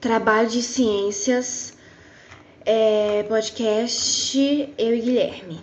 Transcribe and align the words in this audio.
Trabalho 0.00 0.48
de 0.48 0.62
Ciências, 0.62 1.74
é, 2.64 3.22
podcast 3.24 4.74
Eu 4.78 4.94
e 4.94 5.00
Guilherme. 5.02 5.62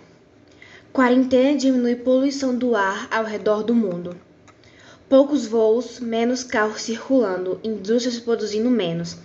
Quarentena 0.92 1.58
diminui 1.58 1.96
poluição 1.96 2.56
do 2.56 2.76
ar 2.76 3.08
ao 3.10 3.24
redor 3.24 3.64
do 3.64 3.74
mundo. 3.74 4.16
Poucos 5.08 5.44
voos, 5.44 5.98
menos 5.98 6.44
carros 6.44 6.82
circulando, 6.82 7.58
indústrias 7.64 8.20
produzindo 8.20 8.70
menos. 8.70 9.16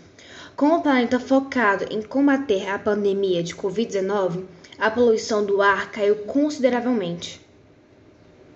Com 0.56 0.70
o 0.70 0.82
planeta 0.82 1.20
focado 1.20 1.86
em 1.94 2.02
combater 2.02 2.68
a 2.68 2.80
pandemia 2.80 3.44
de 3.44 3.56
Covid-19, 3.56 4.46
a 4.80 4.90
poluição 4.90 5.46
do 5.46 5.62
ar 5.62 5.92
caiu 5.92 6.16
consideravelmente. 6.26 7.40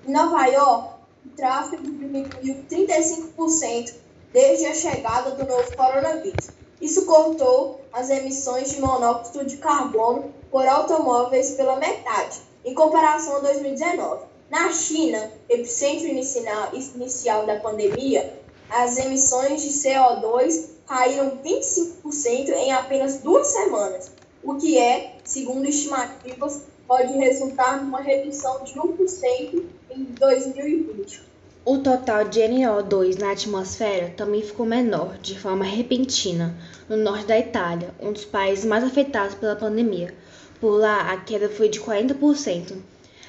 Em 0.08 0.12
Nova 0.12 0.44
York, 0.48 0.96
o 1.24 1.30
tráfego 1.38 1.84
diminuiu 1.84 2.66
35% 2.68 4.07
desde 4.32 4.66
a 4.66 4.74
chegada 4.74 5.32
do 5.32 5.46
novo 5.46 5.72
coronavírus. 5.74 6.50
Isso 6.80 7.06
cortou 7.06 7.82
as 7.92 8.10
emissões 8.10 8.72
de 8.72 8.82
monóxido 8.82 9.46
de 9.46 9.58
carbono 9.58 10.34
por 10.52 10.68
automóveis 10.68 11.52
pela 11.52 11.78
metade, 11.78 12.42
em 12.64 12.74
comparação 12.74 13.38
a 13.38 13.40
2019. 13.40 14.26
Na 14.50 14.72
China, 14.72 15.32
epicentro 15.50 16.08
inicial 16.08 17.46
da 17.46 17.60
pandemia, 17.60 18.40
as 18.70 18.98
emissões 18.98 19.62
de 19.62 19.70
CO2 19.70 20.70
caíram 20.86 21.40
25% 21.44 22.50
em 22.50 22.72
apenas 22.72 23.20
duas 23.20 23.48
semanas, 23.48 24.12
o 24.44 24.56
que 24.56 24.78
é, 24.78 25.18
segundo 25.24 25.68
estimativas, 25.68 26.62
pode 26.88 27.14
resultar 27.18 27.84
numa 27.84 28.02
redução 28.02 28.64
de 28.64 28.74
1% 28.74 29.64
em 29.90 30.04
2020. 30.04 31.22
O 31.70 31.80
total 31.80 32.24
de 32.24 32.40
NO2 32.40 33.20
na 33.20 33.34
atmosfera 33.34 34.14
também 34.16 34.42
ficou 34.42 34.66
menor, 34.66 35.18
de 35.18 35.38
forma 35.38 35.66
repentina, 35.66 36.56
no 36.88 36.96
norte 36.96 37.26
da 37.26 37.38
Itália, 37.38 37.94
um 38.00 38.14
dos 38.14 38.24
países 38.24 38.64
mais 38.64 38.86
afetados 38.86 39.36
pela 39.36 39.54
pandemia. 39.54 40.16
Por 40.62 40.78
lá, 40.78 41.12
a 41.12 41.18
queda 41.18 41.50
foi 41.50 41.68
de 41.68 41.82
40%. 41.82 42.78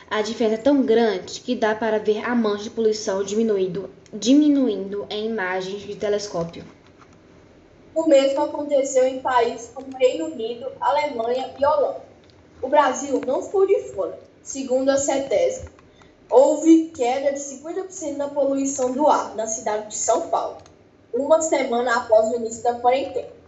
A 0.08 0.22
diferença 0.22 0.54
é 0.54 0.62
tão 0.62 0.82
grande 0.82 1.40
que 1.40 1.56
dá 1.56 1.74
para 1.74 1.98
ver 1.98 2.24
a 2.24 2.32
mancha 2.32 2.62
de 2.62 2.70
poluição 2.70 3.24
diminuindo, 3.24 3.90
diminuindo 4.12 5.04
em 5.10 5.26
imagens 5.26 5.82
de 5.82 5.96
telescópio. 5.96 6.64
O 7.92 8.06
mesmo 8.06 8.40
aconteceu 8.40 9.04
em 9.04 9.18
países 9.18 9.72
como 9.74 9.96
Reino 9.96 10.26
Unido, 10.26 10.70
Alemanha 10.80 11.56
e 11.58 11.66
Holanda. 11.66 12.02
O 12.62 12.68
Brasil 12.68 13.20
não 13.26 13.42
ficou 13.42 13.66
de 13.66 13.80
fora, 13.90 14.16
segundo 14.44 14.90
a 14.90 14.96
CETES, 14.96 15.64
houve 16.30 16.90
queda 16.94 17.32
de 17.32 17.38
50% 17.38 18.16
na 18.16 18.28
poluição 18.28 18.92
do 18.92 19.06
ar 19.06 19.34
na 19.34 19.46
cidade 19.46 19.88
de 19.88 19.96
São 19.96 20.28
Paulo, 20.28 20.58
uma 21.12 21.40
semana 21.40 21.96
após 21.96 22.30
o 22.30 22.36
início 22.36 22.62
da 22.62 22.74
quarentena. 22.74 23.38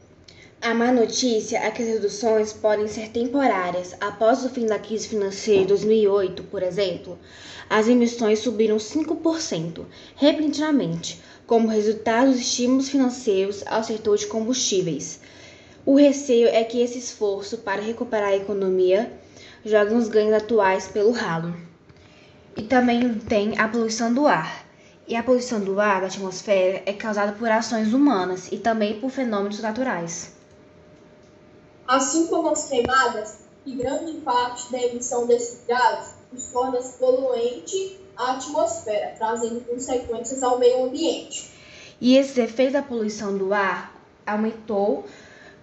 A 0.63 0.75
má 0.75 0.93
notícia 0.93 1.57
é 1.59 1.71
que 1.71 1.83
as 1.83 1.89
reduções 1.89 2.53
podem 2.53 2.87
ser 2.87 3.09
temporárias. 3.09 3.95
Após 3.99 4.45
o 4.45 4.51
fim 4.51 4.67
da 4.67 4.79
crise 4.79 5.09
financeira 5.09 5.63
de 5.63 5.69
2008, 5.69 6.43
por 6.45 6.63
exemplo, 6.63 7.19
as 7.69 7.89
emissões 7.89 8.41
subiram 8.41 8.77
5% 8.77 9.87
repentinamente, 10.17 11.19
como 11.47 11.69
resultado 11.69 12.31
dos 12.31 12.41
estímulos 12.41 12.91
financeiros 12.91 13.65
ao 13.67 13.83
setor 13.83 14.19
de 14.19 14.27
combustíveis. 14.27 15.21
O 15.87 15.95
receio 15.95 16.49
é 16.49 16.63
que 16.63 16.83
esse 16.83 16.99
esforço 16.99 17.57
para 17.57 17.81
recuperar 17.81 18.29
a 18.29 18.37
economia 18.37 19.11
jogue 19.65 19.95
os 19.95 20.09
ganhos 20.09 20.35
atuais 20.35 20.89
pelo 20.89 21.11
ralo. 21.11 21.70
E 22.57 22.63
também 22.63 23.15
tem 23.15 23.59
a 23.59 23.69
poluição 23.69 24.13
do 24.13 24.27
ar. 24.27 24.65
E 25.07 25.17
a 25.17 25.23
poluição 25.23 25.61
do 25.61 25.81
ar 25.81 26.01
da 26.01 26.07
atmosfera 26.07 26.83
é 26.87 26.93
causada 26.93 27.33
por 27.33 27.51
ações 27.51 27.93
humanas 27.93 28.49
e 28.53 28.59
também 28.59 29.01
por 29.01 29.11
fenômenos 29.11 29.61
naturais. 29.61 30.33
Assim 31.87 32.27
como 32.29 32.51
as 32.51 32.69
queimadas, 32.69 33.39
que 33.65 33.75
grande 33.75 34.13
parte 34.21 34.71
da 34.71 34.79
emissão 34.79 35.27
desses 35.27 35.65
gases 35.67 36.15
os 36.33 36.47
torna 36.47 36.79
poluente 36.99 37.99
à 38.17 38.33
atmosfera, 38.33 39.15
trazendo 39.19 39.61
consequências 39.63 40.43
ao 40.43 40.59
meio 40.59 40.85
ambiente. 40.85 41.51
E 42.01 42.17
esse 42.17 42.41
efeito 42.41 42.75
da 42.75 42.83
poluição 42.83 43.37
do 43.37 43.53
ar 43.53 43.95
aumentou 44.27 45.05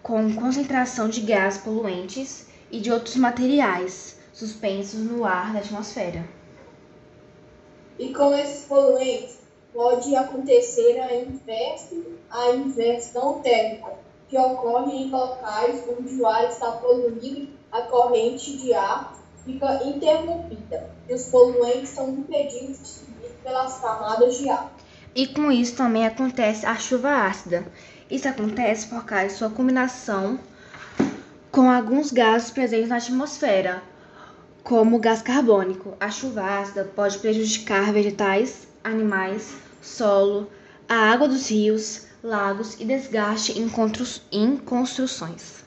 com 0.04 0.34
concentração 0.36 1.10
de 1.10 1.22
gases 1.22 1.62
poluentes 1.62 2.46
e 2.72 2.80
de 2.80 2.92
outros 2.92 3.16
materiais 3.16 4.18
suspensos 4.34 5.00
no 5.00 5.26
ar 5.26 5.54
da 5.54 5.60
atmosfera. 5.60 6.37
E 8.00 8.14
com 8.14 8.34
esses 8.36 8.66
poluentes 8.66 9.40
pode 9.74 10.16
acontecer 10.16 11.00
a 11.00 11.16
inversão, 11.16 12.04
a 12.30 12.52
inversão 12.52 13.40
térmica, 13.42 13.94
que 14.30 14.38
ocorre 14.38 14.96
em 14.96 15.10
locais 15.10 15.84
onde 15.88 16.22
o 16.22 16.28
ar 16.28 16.48
está 16.50 16.72
poluído, 16.74 17.50
a 17.72 17.82
corrente 17.84 18.58
de 18.58 18.74
ar 18.74 19.16
fica 19.46 19.84
interrompida 19.84 20.90
e 21.08 21.14
os 21.14 21.26
poluentes 21.26 21.90
são 21.90 22.10
impedidos 22.10 22.80
de 22.80 22.88
subir 22.88 23.32
pelas 23.44 23.80
camadas 23.80 24.38
de 24.38 24.50
ar. 24.50 24.72
E 25.16 25.26
com 25.28 25.52
isso 25.52 25.76
também 25.76 26.06
acontece 26.06 26.66
a 26.66 26.76
chuva 26.76 27.10
ácida. 27.10 27.66
Isso 28.10 28.28
acontece 28.28 28.88
por 28.88 29.04
causa 29.06 29.28
de 29.28 29.34
sua 29.34 29.50
combinação 29.50 30.40
com 31.52 31.72
alguns 31.72 32.12
gases 32.12 32.52
presentes 32.52 32.90
na 32.90 32.98
atmosfera, 32.98 33.82
como 34.68 35.00
gás 35.00 35.22
carbônico. 35.22 35.96
A 35.98 36.12
chuva 36.12 36.42
ácida 36.60 36.84
pode 36.84 37.20
prejudicar 37.20 37.94
vegetais, 37.94 38.68
animais, 38.84 39.54
solo, 39.82 40.52
a 40.90 40.94
água 40.94 41.26
dos 41.26 41.50
rios, 41.50 42.06
lagos 42.22 42.78
e 42.78 42.84
desgaste 42.84 43.58
em 43.58 43.70
construções. 44.58 45.67